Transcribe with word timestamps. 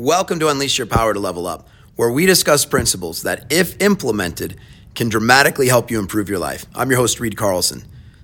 Welcome 0.00 0.38
to 0.38 0.48
Unleash 0.48 0.78
Your 0.78 0.86
Power 0.86 1.12
to 1.12 1.18
Level 1.18 1.48
Up, 1.48 1.66
where 1.96 2.08
we 2.08 2.24
discuss 2.24 2.64
principles 2.64 3.22
that, 3.22 3.46
if 3.50 3.82
implemented, 3.82 4.56
can 4.94 5.08
dramatically 5.08 5.66
help 5.66 5.90
you 5.90 5.98
improve 5.98 6.28
your 6.28 6.38
life. 6.38 6.66
I'm 6.72 6.88
your 6.88 7.00
host, 7.00 7.18
Reed 7.18 7.36
Carlson. 7.36 7.82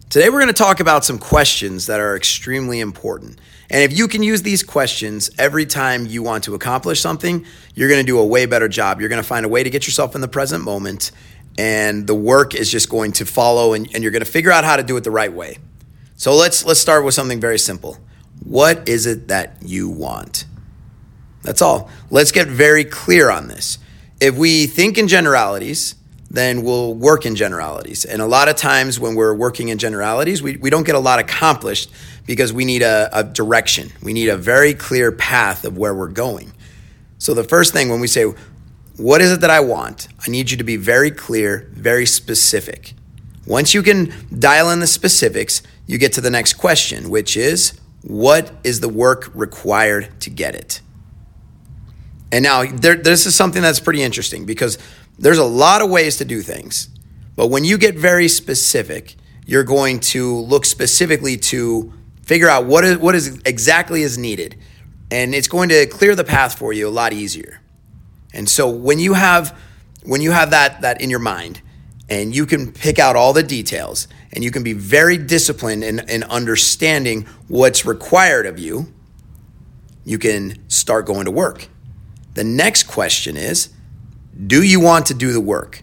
Today, 0.08 0.28
we're 0.28 0.38
going 0.38 0.46
to 0.46 0.52
talk 0.52 0.78
about 0.78 1.04
some 1.04 1.18
questions 1.18 1.86
that 1.86 1.98
are 1.98 2.14
extremely 2.14 2.78
important. 2.78 3.40
And 3.70 3.82
if 3.82 3.98
you 3.98 4.06
can 4.06 4.22
use 4.22 4.42
these 4.42 4.62
questions 4.62 5.30
every 5.36 5.66
time 5.66 6.06
you 6.06 6.22
want 6.22 6.44
to 6.44 6.54
accomplish 6.54 7.00
something, 7.00 7.44
you're 7.74 7.88
going 7.88 8.00
to 8.00 8.06
do 8.06 8.20
a 8.20 8.24
way 8.24 8.46
better 8.46 8.68
job. 8.68 9.00
You're 9.00 9.08
going 9.08 9.20
to 9.20 9.26
find 9.26 9.44
a 9.44 9.48
way 9.48 9.64
to 9.64 9.68
get 9.68 9.84
yourself 9.84 10.14
in 10.14 10.20
the 10.20 10.28
present 10.28 10.62
moment, 10.62 11.10
and 11.58 12.06
the 12.06 12.14
work 12.14 12.54
is 12.54 12.70
just 12.70 12.88
going 12.88 13.10
to 13.14 13.26
follow, 13.26 13.72
and, 13.72 13.92
and 13.92 14.04
you're 14.04 14.12
going 14.12 14.24
to 14.24 14.30
figure 14.30 14.52
out 14.52 14.62
how 14.62 14.76
to 14.76 14.84
do 14.84 14.96
it 14.96 15.02
the 15.02 15.10
right 15.10 15.32
way. 15.32 15.58
So 16.14 16.36
let's 16.36 16.64
let's 16.64 16.78
start 16.78 17.04
with 17.04 17.14
something 17.14 17.40
very 17.40 17.58
simple. 17.58 17.98
What 18.44 18.88
is 18.88 19.06
it 19.06 19.26
that 19.26 19.56
you 19.64 19.88
want? 19.88 20.44
That's 21.44 21.62
all. 21.62 21.90
Let's 22.10 22.32
get 22.32 22.48
very 22.48 22.84
clear 22.84 23.30
on 23.30 23.48
this. 23.48 23.78
If 24.20 24.36
we 24.36 24.66
think 24.66 24.96
in 24.96 25.08
generalities, 25.08 25.94
then 26.30 26.62
we'll 26.62 26.94
work 26.94 27.26
in 27.26 27.36
generalities. 27.36 28.04
And 28.04 28.20
a 28.20 28.26
lot 28.26 28.48
of 28.48 28.56
times 28.56 28.98
when 28.98 29.14
we're 29.14 29.34
working 29.34 29.68
in 29.68 29.78
generalities, 29.78 30.42
we, 30.42 30.56
we 30.56 30.70
don't 30.70 30.84
get 30.84 30.94
a 30.94 31.00
lot 31.00 31.18
accomplished 31.18 31.92
because 32.26 32.52
we 32.52 32.64
need 32.64 32.82
a, 32.82 33.10
a 33.12 33.22
direction. 33.22 33.92
We 34.02 34.14
need 34.14 34.28
a 34.28 34.36
very 34.36 34.74
clear 34.74 35.12
path 35.12 35.64
of 35.64 35.76
where 35.76 35.94
we're 35.94 36.08
going. 36.08 36.52
So 37.18 37.34
the 37.34 37.44
first 37.44 37.72
thing 37.72 37.90
when 37.90 38.00
we 38.00 38.06
say, 38.06 38.24
What 38.96 39.20
is 39.20 39.30
it 39.30 39.42
that 39.42 39.50
I 39.50 39.60
want? 39.60 40.08
I 40.26 40.30
need 40.30 40.50
you 40.50 40.56
to 40.56 40.64
be 40.64 40.76
very 40.76 41.10
clear, 41.10 41.70
very 41.72 42.06
specific. 42.06 42.94
Once 43.46 43.74
you 43.74 43.82
can 43.82 44.12
dial 44.36 44.70
in 44.70 44.80
the 44.80 44.86
specifics, 44.86 45.62
you 45.86 45.98
get 45.98 46.14
to 46.14 46.22
the 46.22 46.30
next 46.30 46.54
question, 46.54 47.10
which 47.10 47.36
is, 47.36 47.78
What 48.02 48.50
is 48.64 48.80
the 48.80 48.88
work 48.88 49.30
required 49.34 50.20
to 50.22 50.30
get 50.30 50.54
it? 50.54 50.80
And 52.34 52.42
now, 52.42 52.64
there, 52.64 52.96
this 52.96 53.26
is 53.26 53.36
something 53.36 53.62
that's 53.62 53.78
pretty 53.78 54.02
interesting 54.02 54.44
because 54.44 54.76
there's 55.20 55.38
a 55.38 55.44
lot 55.44 55.82
of 55.82 55.88
ways 55.88 56.16
to 56.16 56.24
do 56.24 56.42
things. 56.42 56.88
But 57.36 57.46
when 57.46 57.62
you 57.62 57.78
get 57.78 57.94
very 57.94 58.26
specific, 58.26 59.14
you're 59.46 59.62
going 59.62 60.00
to 60.00 60.38
look 60.40 60.64
specifically 60.64 61.36
to 61.36 61.92
figure 62.22 62.48
out 62.48 62.66
what 62.66 62.82
is, 62.82 62.98
what 62.98 63.14
is 63.14 63.40
exactly 63.46 64.02
is 64.02 64.18
needed. 64.18 64.56
And 65.12 65.32
it's 65.32 65.46
going 65.46 65.68
to 65.68 65.86
clear 65.86 66.16
the 66.16 66.24
path 66.24 66.58
for 66.58 66.72
you 66.72 66.88
a 66.88 66.90
lot 66.90 67.12
easier. 67.12 67.60
And 68.32 68.48
so 68.48 68.68
when 68.68 68.98
you 68.98 69.14
have 69.14 69.56
when 70.02 70.20
you 70.20 70.32
have 70.32 70.50
that 70.50 70.80
that 70.80 71.00
in 71.00 71.10
your 71.10 71.20
mind 71.20 71.62
and 72.08 72.34
you 72.34 72.46
can 72.46 72.72
pick 72.72 72.98
out 72.98 73.14
all 73.14 73.32
the 73.32 73.44
details 73.44 74.08
and 74.32 74.42
you 74.42 74.50
can 74.50 74.64
be 74.64 74.72
very 74.72 75.18
disciplined 75.18 75.84
in, 75.84 76.00
in 76.08 76.24
understanding 76.24 77.28
what's 77.46 77.86
required 77.86 78.44
of 78.44 78.58
you, 78.58 78.92
you 80.04 80.18
can 80.18 80.68
start 80.68 81.06
going 81.06 81.26
to 81.26 81.30
work. 81.30 81.68
The 82.34 82.44
next 82.44 82.84
question 82.84 83.36
is 83.36 83.70
Do 84.46 84.62
you 84.62 84.80
want 84.80 85.06
to 85.06 85.14
do 85.14 85.32
the 85.32 85.40
work? 85.40 85.82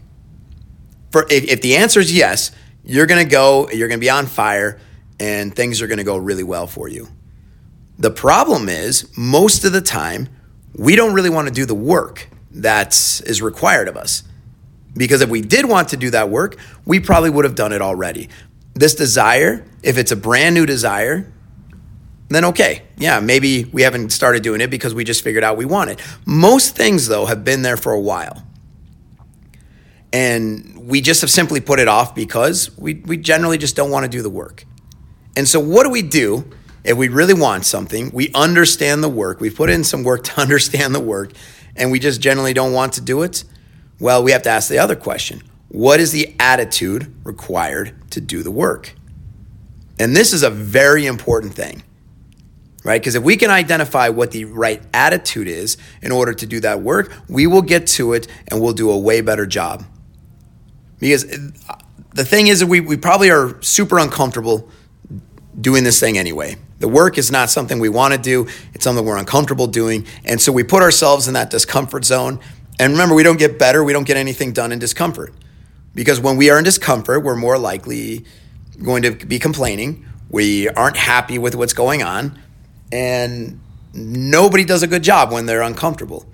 For, 1.11 1.23
if, 1.30 1.45
if 1.45 1.61
the 1.61 1.75
answer 1.75 1.99
is 1.99 2.13
yes, 2.13 2.52
you're 2.83 3.05
going 3.05 3.23
to 3.23 3.30
go, 3.30 3.69
you're 3.69 3.88
going 3.88 3.99
to 3.99 4.03
be 4.03 4.09
on 4.09 4.25
fire, 4.25 4.79
and 5.19 5.55
things 5.55 5.81
are 5.81 5.88
going 5.88 5.97
to 5.97 6.03
go 6.03 6.17
really 6.17 6.44
well 6.44 6.67
for 6.67 6.88
you. 6.88 7.07
The 7.99 8.11
problem 8.11 8.69
is, 8.69 9.16
most 9.17 9.63
of 9.66 9.72
the 9.73 9.81
time, 9.81 10.29
we 10.73 10.95
don't 10.95 11.13
really 11.13 11.29
want 11.29 11.47
to 11.47 11.53
do 11.53 11.66
the 11.66 11.75
work 11.75 12.29
that 12.52 12.94
is 13.25 13.41
required 13.41 13.88
of 13.88 13.97
us. 13.97 14.23
Because 14.95 15.22
if 15.22 15.29
we 15.29 15.41
did 15.41 15.66
want 15.66 15.89
to 15.89 15.97
do 15.97 16.09
that 16.09 16.29
work, 16.29 16.57
we 16.85 16.99
probably 16.99 17.29
would 17.29 17.45
have 17.45 17.55
done 17.55 17.72
it 17.72 17.81
already. 17.81 18.29
This 18.73 18.95
desire, 18.95 19.66
if 19.83 19.97
it's 19.97 20.11
a 20.11 20.16
brand 20.16 20.55
new 20.55 20.66
desire, 20.66 21.31
then 22.35 22.45
okay, 22.45 22.83
yeah, 22.97 23.19
maybe 23.19 23.65
we 23.65 23.81
haven't 23.81 24.11
started 24.11 24.43
doing 24.43 24.61
it 24.61 24.69
because 24.69 24.93
we 24.93 25.03
just 25.03 25.23
figured 25.23 25.43
out 25.43 25.57
we 25.57 25.65
want 25.65 25.89
it. 25.89 26.01
Most 26.25 26.75
things, 26.75 27.07
though, 27.07 27.25
have 27.25 27.43
been 27.43 27.61
there 27.61 27.77
for 27.77 27.91
a 27.91 27.99
while. 27.99 28.43
And 30.13 30.88
we 30.88 31.01
just 31.01 31.21
have 31.21 31.29
simply 31.29 31.61
put 31.61 31.79
it 31.79 31.88
off 31.88 32.15
because 32.15 32.75
we, 32.77 32.95
we 33.05 33.17
generally 33.17 33.57
just 33.57 33.75
don't 33.75 33.91
want 33.91 34.03
to 34.03 34.09
do 34.09 34.22
the 34.22 34.29
work. 34.29 34.66
And 35.35 35.47
so, 35.47 35.59
what 35.59 35.83
do 35.83 35.89
we 35.89 36.01
do 36.01 36.45
if 36.83 36.97
we 36.97 37.07
really 37.07 37.33
want 37.33 37.66
something? 37.66 38.11
We 38.11 38.31
understand 38.33 39.03
the 39.03 39.09
work, 39.09 39.39
we 39.39 39.50
put 39.50 39.69
in 39.69 39.83
some 39.83 40.03
work 40.03 40.23
to 40.25 40.41
understand 40.41 40.94
the 40.94 41.00
work, 41.00 41.31
and 41.75 41.91
we 41.91 42.00
just 42.00 42.22
generally 42.22 42.53
don't 42.53 42.73
want 42.73 42.94
to 42.94 43.01
do 43.01 43.23
it. 43.23 43.44
Well, 44.00 44.23
we 44.23 44.31
have 44.31 44.41
to 44.44 44.50
ask 44.50 44.69
the 44.69 44.79
other 44.79 44.95
question 44.95 45.44
What 45.69 46.00
is 46.00 46.11
the 46.11 46.35
attitude 46.39 47.13
required 47.23 48.11
to 48.11 48.22
do 48.22 48.44
the 48.44 48.51
work? 48.51 48.95
And 49.97 50.16
this 50.16 50.33
is 50.33 50.44
a 50.44 50.50
very 50.50 51.06
important 51.06 51.53
thing 51.53 51.83
right? 52.84 53.02
Because 53.02 53.16
if 53.16 53.24
we 53.24 53.38
can 53.38 53.50
identify 53.50 54.09
what 54.09 54.31
the 54.31 54.46
right 54.46 54.81
attitude 54.94 55.47
is 55.47 55.78
in 56.02 56.12
order 56.12 56.34
to 56.34 56.46
do 56.46 56.59
that 56.62 56.81
work, 56.81 57.14
we 57.28 57.47
will 57.47 57.62
get 57.62 57.88
to 57.88 58.14
it 58.14 58.28
and 58.47 58.62
we'll 58.62 58.74
do 58.74 58.90
a 58.90 58.97
way 58.97 59.22
better 59.22 59.46
job. 59.46 59.86
Because 61.00 61.25
uh, 61.25 61.78
the 62.14 62.25
thing 62.25 62.47
is, 62.47 62.64
we, 62.64 62.80
we 62.80 62.97
probably 62.97 63.30
are 63.30 63.62
super 63.62 64.00
uncomfortable 64.00 64.69
doing 65.59 65.84
this 65.84 66.00
thing 66.00 66.18
anyway. 66.18 66.56
The 66.80 66.88
work 66.88 67.18
is 67.18 67.31
not 67.31 67.50
something 67.50 67.80
we 67.80 67.90
want 67.90 68.14
to 68.14 68.19
do, 68.19 68.47
it's 68.74 68.84
something 68.84 69.06
we're 69.06 69.18
uncomfortable 69.18 69.68
doing. 69.68 70.08
And 70.25 70.42
so 70.42 70.52
we 70.52 70.63
put 70.63 70.81
ourselves 70.81 71.28
in 71.28 71.36
that 71.36 71.50
discomfort 71.50 72.06
zone. 72.06 72.40
And 72.80 72.94
remember, 72.94 73.13
we 73.13 73.22
don't 73.22 73.38
get 73.38 73.59
better, 73.59 73.84
we 73.84 73.94
don't 73.94 74.08
get 74.08 74.18
anything 74.18 74.53
done 74.53 74.72
in 74.72 74.80
discomfort. 74.80 75.34
Because 75.94 76.19
when 76.19 76.38
we 76.38 76.50
are 76.50 76.58
in 76.58 76.63
discomfort, 76.63 77.24
we're 77.24 77.36
more 77.36 77.59
likely 77.59 78.25
going 78.81 79.03
to 79.03 79.12
be 79.12 79.38
complaining. 79.38 80.08
We 80.30 80.69
aren't 80.69 80.98
happy 80.98 81.38
with 81.38 81.53
what's 81.53 81.74
going 81.74 82.02
on 82.02 82.40
and 82.91 83.59
nobody 83.94 84.63
does 84.63 84.84
a 84.84 84.88
good 84.88 85.03
job 85.03 85.31
when 85.31 85.46
they're 85.46 85.62
uncomfortable. 85.62 86.25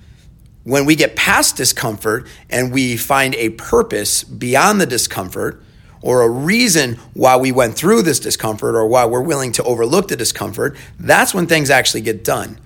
When 0.63 0.85
we 0.85 0.95
get 0.95 1.16
past 1.16 1.56
discomfort 1.56 2.28
and 2.50 2.73
we 2.73 2.97
find 2.97 3.35
a 3.35 3.50
purpose 3.50 4.23
beyond 4.23 4.81
the 4.81 4.85
discomfort 4.85 5.63
or 6.01 6.22
a 6.22 6.29
reason 6.29 6.96
why 7.13 7.38
we 7.38 7.51
went 7.51 7.75
through 7.75 8.01
this 8.01 8.19
discomfort 8.19 8.75
or 8.75 8.85
why 8.88 9.06
we're 9.06 9.22
willing 9.22 9.51
to 9.53 9.63
overlook 9.63 10.09
the 10.09 10.16
discomfort, 10.16 10.75
that's 11.00 11.34
when 11.34 11.47
things 11.47 11.69
actually 11.69 12.01
get 12.01 12.23
done. 12.23 12.59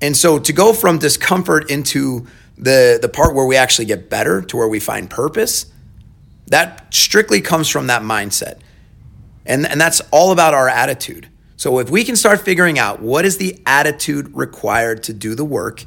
And 0.00 0.16
so 0.16 0.38
to 0.38 0.52
go 0.52 0.72
from 0.72 0.98
discomfort 0.98 1.70
into 1.70 2.26
the, 2.56 2.98
the 3.00 3.08
part 3.08 3.34
where 3.34 3.44
we 3.44 3.56
actually 3.56 3.84
get 3.86 4.08
better 4.08 4.40
to 4.42 4.56
where 4.56 4.68
we 4.68 4.80
find 4.80 5.10
purpose, 5.10 5.66
that 6.46 6.92
strictly 6.92 7.40
comes 7.40 7.68
from 7.68 7.88
that 7.88 8.02
mindset. 8.02 8.60
And, 9.44 9.66
and 9.66 9.80
that's 9.80 10.00
all 10.10 10.32
about 10.32 10.54
our 10.54 10.68
attitude. 10.68 11.28
So 11.60 11.78
if 11.78 11.90
we 11.90 12.04
can 12.04 12.16
start 12.16 12.40
figuring 12.40 12.78
out 12.78 13.02
what 13.02 13.26
is 13.26 13.36
the 13.36 13.60
attitude 13.66 14.34
required 14.34 15.02
to 15.02 15.12
do 15.12 15.34
the 15.34 15.44
work, 15.44 15.84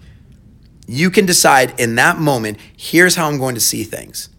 you 0.85 1.09
can 1.09 1.25
decide 1.25 1.79
in 1.79 1.95
that 1.95 2.19
moment, 2.19 2.59
here's 2.77 3.15
how 3.15 3.27
I'm 3.27 3.39
going 3.39 3.55
to 3.55 3.59
see 3.59 3.83
things. 3.83 4.29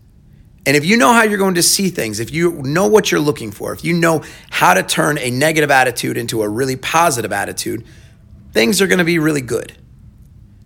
And 0.65 0.77
if 0.77 0.85
you 0.85 0.97
know 0.97 1.13
how 1.13 1.25
you're 1.25 1.39
going 1.39 1.57
to 1.57 1.63
see 1.63 1.89
things, 1.89 2.21
if 2.21 2.31
you 2.31 2.63
know 2.63 2.87
what 2.87 3.11
you're 3.11 3.21
looking 3.21 3.51
for, 3.51 3.73
if 3.73 3.83
you 3.83 3.95
know 3.95 4.23
how 4.49 4.75
to 4.75 4.85
turn 4.85 5.19
a 5.19 5.29
negative 5.29 5.73
attitude 5.73 6.17
into 6.17 6.41
a 6.41 6.49
really 6.49 6.77
positive 6.77 7.33
attitude, 7.33 7.85
things 8.53 8.81
are 8.81 8.87
going 8.87 9.01
to 9.01 9.05
be 9.05 9.19
really 9.19 9.41
good. 9.41 9.77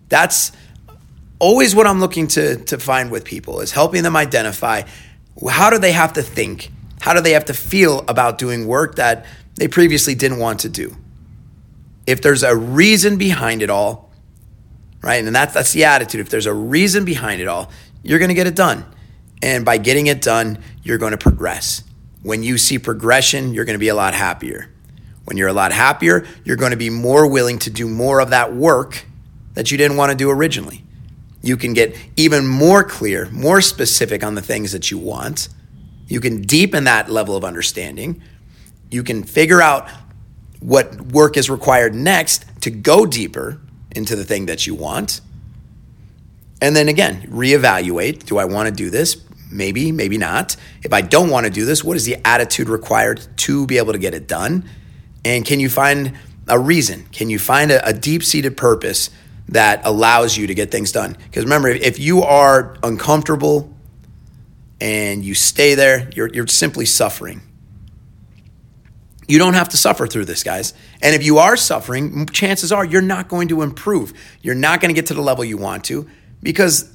That's 0.07 0.51
always 1.39 1.73
what 1.73 1.87
I'm 1.87 1.99
looking 1.99 2.27
to, 2.27 2.57
to 2.65 2.77
find 2.77 3.09
with 3.09 3.25
people 3.25 3.61
is 3.61 3.71
helping 3.71 4.03
them 4.03 4.15
identify 4.15 4.83
how 5.49 5.71
do 5.71 5.79
they 5.79 5.93
have 5.93 6.13
to 6.13 6.21
think? 6.21 6.69
How 7.01 7.13
do 7.13 7.21
they 7.21 7.31
have 7.31 7.45
to 7.45 7.55
feel 7.55 8.05
about 8.07 8.37
doing 8.37 8.67
work 8.67 8.97
that 8.97 9.25
they 9.59 9.67
previously 9.67 10.15
didn't 10.15 10.39
want 10.39 10.61
to 10.61 10.69
do. 10.69 10.95
If 12.07 12.21
there's 12.21 12.43
a 12.43 12.55
reason 12.55 13.17
behind 13.17 13.61
it 13.61 13.69
all, 13.69 14.09
right? 15.01 15.23
And 15.23 15.35
that's 15.35 15.53
that's 15.53 15.73
the 15.73 15.85
attitude. 15.85 16.21
If 16.21 16.29
there's 16.29 16.45
a 16.45 16.53
reason 16.53 17.05
behind 17.05 17.41
it 17.41 17.47
all, 17.47 17.69
you're 18.01 18.19
going 18.19 18.29
to 18.29 18.35
get 18.35 18.47
it 18.47 18.55
done. 18.55 18.85
And 19.41 19.63
by 19.63 19.77
getting 19.77 20.07
it 20.07 20.21
done, 20.21 20.61
you're 20.83 20.97
going 20.97 21.11
to 21.11 21.17
progress. 21.17 21.83
When 22.23 22.43
you 22.43 22.57
see 22.57 22.79
progression, 22.79 23.53
you're 23.53 23.65
going 23.65 23.75
to 23.75 23.79
be 23.79 23.87
a 23.89 23.95
lot 23.95 24.13
happier. 24.13 24.69
When 25.25 25.37
you're 25.37 25.47
a 25.47 25.53
lot 25.53 25.71
happier, 25.71 26.25
you're 26.43 26.57
going 26.57 26.71
to 26.71 26.77
be 26.77 26.89
more 26.89 27.27
willing 27.27 27.59
to 27.59 27.69
do 27.69 27.87
more 27.87 28.19
of 28.19 28.31
that 28.31 28.53
work 28.53 29.05
that 29.53 29.71
you 29.71 29.77
didn't 29.77 29.97
want 29.97 30.11
to 30.11 30.17
do 30.17 30.29
originally. 30.29 30.83
You 31.41 31.55
can 31.55 31.73
get 31.73 31.95
even 32.17 32.47
more 32.47 32.83
clear, 32.83 33.29
more 33.29 33.61
specific 33.61 34.23
on 34.23 34.35
the 34.35 34.41
things 34.41 34.71
that 34.71 34.91
you 34.91 34.97
want. 34.97 35.47
You 36.07 36.19
can 36.19 36.41
deepen 36.41 36.85
that 36.85 37.09
level 37.09 37.37
of 37.37 37.45
understanding, 37.45 38.21
you 38.91 39.03
can 39.03 39.23
figure 39.23 39.61
out 39.61 39.89
what 40.59 40.99
work 41.01 41.37
is 41.37 41.49
required 41.49 41.95
next 41.95 42.45
to 42.61 42.69
go 42.69 43.05
deeper 43.05 43.59
into 43.91 44.15
the 44.15 44.25
thing 44.25 44.47
that 44.47 44.67
you 44.67 44.75
want. 44.75 45.21
And 46.61 46.75
then 46.75 46.89
again, 46.89 47.27
reevaluate 47.31 48.25
do 48.25 48.37
I 48.37 48.45
want 48.45 48.67
to 48.67 48.73
do 48.73 48.89
this? 48.89 49.23
Maybe, 49.51 49.91
maybe 49.91 50.17
not. 50.17 50.55
If 50.83 50.93
I 50.93 51.01
don't 51.01 51.29
want 51.29 51.45
to 51.45 51.51
do 51.51 51.65
this, 51.65 51.83
what 51.83 51.97
is 51.97 52.05
the 52.05 52.17
attitude 52.27 52.69
required 52.69 53.25
to 53.37 53.65
be 53.65 53.77
able 53.77 53.93
to 53.93 53.99
get 53.99 54.13
it 54.13 54.27
done? 54.27 54.69
And 55.25 55.45
can 55.45 55.59
you 55.59 55.69
find 55.69 56.13
a 56.47 56.59
reason? 56.59 57.05
Can 57.11 57.29
you 57.29 57.39
find 57.39 57.71
a, 57.71 57.87
a 57.87 57.93
deep 57.93 58.23
seated 58.23 58.57
purpose 58.57 59.09
that 59.47 59.81
allows 59.85 60.37
you 60.37 60.47
to 60.47 60.53
get 60.53 60.69
things 60.69 60.91
done? 60.91 61.17
Because 61.23 61.45
remember, 61.45 61.69
if 61.69 61.97
you 61.97 62.21
are 62.21 62.75
uncomfortable 62.83 63.73
and 64.79 65.23
you 65.23 65.33
stay 65.33 65.73
there, 65.73 66.09
you're, 66.15 66.27
you're 66.27 66.47
simply 66.47 66.85
suffering 66.85 67.41
You 69.29 69.37
don't 69.37 69.53
have 69.53 69.69
to 69.69 69.77
suffer 69.77 70.07
through 70.07 70.25
this, 70.25 70.41
guys. 70.41 70.73
And 71.03 71.13
if 71.13 71.23
you 71.23 71.37
are 71.37 71.55
suffering, 71.55 72.25
chances 72.25 72.71
are 72.71 72.83
you're 72.83 72.99
not 72.99 73.27
going 73.27 73.49
to 73.49 73.61
improve. 73.61 74.11
You're 74.41 74.55
not 74.55 74.81
going 74.81 74.89
to 74.89 74.95
get 74.95 75.05
to 75.05 75.13
the 75.13 75.21
level 75.21 75.45
you 75.45 75.55
want 75.55 75.83
to 75.85 76.09
because 76.41 76.91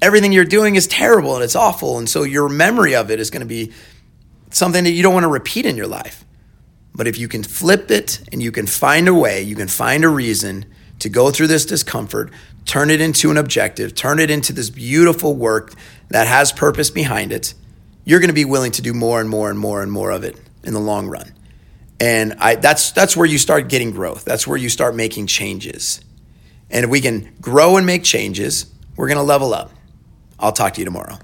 everything 0.00 0.32
you're 0.32 0.46
doing 0.46 0.76
is 0.76 0.86
terrible 0.86 1.34
and 1.34 1.44
it's 1.44 1.54
awful. 1.54 1.98
And 1.98 2.08
so 2.08 2.22
your 2.22 2.48
memory 2.48 2.94
of 2.94 3.10
it 3.10 3.20
is 3.20 3.28
going 3.28 3.42
to 3.42 3.46
be 3.46 3.70
something 4.48 4.82
that 4.84 4.92
you 4.92 5.02
don't 5.02 5.12
want 5.12 5.24
to 5.24 5.28
repeat 5.28 5.66
in 5.66 5.76
your 5.76 5.86
life. 5.86 6.24
But 6.94 7.06
if 7.06 7.18
you 7.18 7.28
can 7.28 7.42
flip 7.42 7.90
it 7.90 8.26
and 8.32 8.42
you 8.42 8.50
can 8.50 8.66
find 8.66 9.06
a 9.06 9.12
way, 9.12 9.42
you 9.42 9.54
can 9.54 9.68
find 9.68 10.04
a 10.04 10.08
reason 10.08 10.64
to 11.00 11.10
go 11.10 11.30
through 11.30 11.48
this 11.48 11.66
discomfort, 11.66 12.30
turn 12.64 12.88
it 12.88 13.02
into 13.02 13.30
an 13.30 13.36
objective, 13.36 13.94
turn 13.94 14.20
it 14.20 14.30
into 14.30 14.54
this 14.54 14.70
beautiful 14.70 15.36
work 15.36 15.74
that 16.08 16.28
has 16.28 16.50
purpose 16.50 16.88
behind 16.88 17.30
it, 17.30 17.52
you're 18.06 18.20
going 18.20 18.28
to 18.28 18.34
be 18.34 18.46
willing 18.46 18.72
to 18.72 18.80
do 18.80 18.94
more 18.94 19.20
and 19.20 19.28
more 19.28 19.50
and 19.50 19.58
more 19.58 19.82
and 19.82 19.92
more 19.92 20.12
of 20.12 20.24
it 20.24 20.40
in 20.62 20.72
the 20.72 20.80
long 20.80 21.08
run. 21.08 21.34
And 22.00 22.34
I, 22.38 22.56
that's, 22.56 22.92
that's 22.92 23.16
where 23.16 23.26
you 23.26 23.38
start 23.38 23.68
getting 23.68 23.92
growth. 23.92 24.24
That's 24.24 24.46
where 24.46 24.58
you 24.58 24.68
start 24.68 24.94
making 24.94 25.26
changes. 25.26 26.00
And 26.70 26.84
if 26.84 26.90
we 26.90 27.00
can 27.00 27.34
grow 27.40 27.76
and 27.76 27.86
make 27.86 28.02
changes, 28.04 28.66
we're 28.96 29.08
going 29.08 29.18
to 29.18 29.22
level 29.22 29.54
up. 29.54 29.70
I'll 30.38 30.52
talk 30.52 30.74
to 30.74 30.80
you 30.80 30.84
tomorrow. 30.84 31.18